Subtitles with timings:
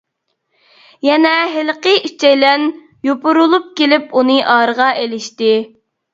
[1.07, 2.65] يەنە ھېلىقى ئۈچەيلەن
[3.09, 5.55] يوپۇرۇلۇپ كېلىپ ئۇنى ئارىغا ئېلىشتى.